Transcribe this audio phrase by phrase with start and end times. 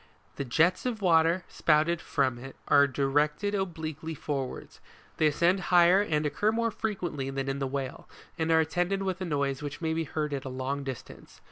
[0.37, 4.79] The jets of water spouted from it, are directed obliquely forwards,
[5.17, 9.21] they ascend higher and occur more frequently than in the whale, and are attended with
[9.21, 11.39] a noise which may be heard at a long distance.